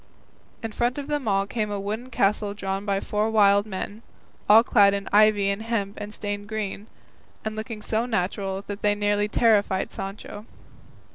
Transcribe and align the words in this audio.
In 0.63 0.71
front 0.71 0.97
of 0.97 1.05
them 1.05 1.27
all 1.27 1.45
came 1.45 1.69
a 1.69 1.79
wooden 1.79 2.09
castle 2.09 2.55
drawn 2.55 2.85
by 2.87 2.99
four 3.01 3.29
wild 3.29 3.67
men, 3.67 4.01
all 4.49 4.63
clad 4.63 4.95
in 4.95 5.07
ivy 5.13 5.51
and 5.51 5.61
hemp 5.61 5.99
stained 6.11 6.47
green, 6.49 6.87
and 7.45 7.55
looking 7.55 7.83
so 7.83 8.07
natural 8.07 8.63
that 8.65 8.81
they 8.81 8.95
nearly 8.95 9.27
terrified 9.27 9.91
Sancho. 9.91 10.47